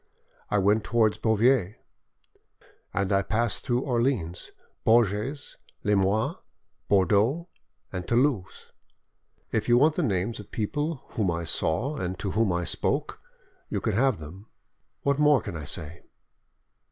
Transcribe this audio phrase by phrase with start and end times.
[0.49, 1.75] I went towards Beauvais,
[2.91, 4.49] end I passed through Orleans,
[4.83, 6.37] Bourges, Limoges,
[6.89, 7.49] Bordeaux,
[7.93, 8.71] and Toulouse.
[9.51, 13.21] If you want the names of people whom I saw and to whom I spoke,
[13.69, 14.47] you can have them.
[15.03, 16.01] What more can I say?"